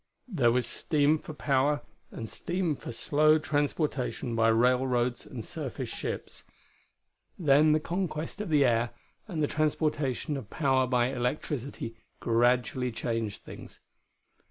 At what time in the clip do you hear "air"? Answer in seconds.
8.65-8.89